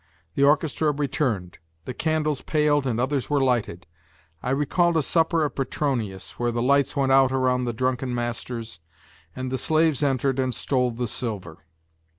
The 0.33 0.41
orchestra 0.43 0.91
returned; 0.91 1.59
the 1.85 1.93
candles 1.93 2.41
paled 2.41 2.87
and 2.87 2.99
others 2.99 3.29
were 3.29 3.39
lighted. 3.39 3.85
I 4.41 4.49
recalled 4.49 4.97
a 4.97 5.03
supper 5.03 5.45
of 5.45 5.53
Petronius 5.53 6.39
where 6.39 6.51
the 6.51 6.59
lights 6.63 6.95
went 6.95 7.11
out 7.11 7.31
around 7.31 7.65
the 7.65 7.71
drunken 7.73 8.15
masters, 8.15 8.79
and 9.35 9.51
the 9.51 9.59
slaves 9.59 10.01
entered 10.01 10.39
and 10.39 10.55
stole 10.55 10.89
the 10.89 11.07
silver. 11.07 11.59